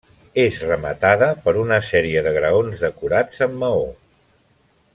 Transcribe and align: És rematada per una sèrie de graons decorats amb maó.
És 0.43 0.55
rematada 0.67 1.27
per 1.43 1.53
una 1.63 1.77
sèrie 1.89 2.23
de 2.29 2.33
graons 2.39 2.81
decorats 2.85 3.45
amb 3.47 3.61
maó. 3.65 3.85